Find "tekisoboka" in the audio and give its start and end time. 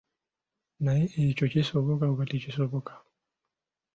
2.31-2.93